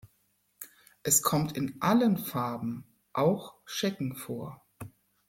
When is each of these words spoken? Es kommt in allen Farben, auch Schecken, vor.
Es 1.03 1.21
kommt 1.21 1.55
in 1.55 1.79
allen 1.79 2.17
Farben, 2.17 2.87
auch 3.13 3.57
Schecken, 3.67 4.15
vor. 4.15 4.65